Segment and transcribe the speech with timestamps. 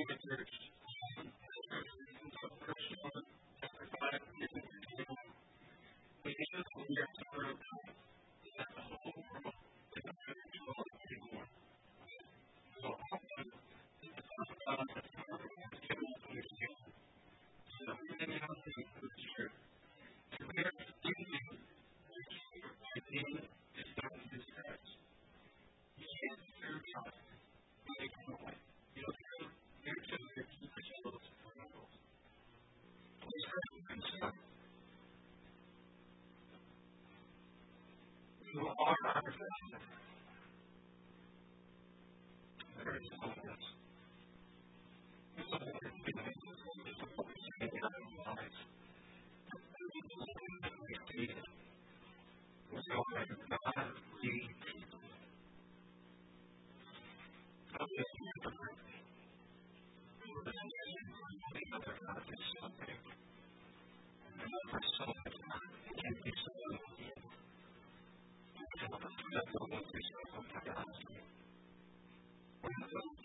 [0.00, 0.67] in the church.
[38.54, 39.78] you are our protection.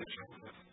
[0.05, 0.72] Jesus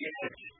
[0.00, 0.59] unit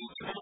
[0.00, 0.39] Thank you.